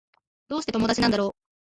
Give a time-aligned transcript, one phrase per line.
[0.47, 1.31] どうして友達なんだろう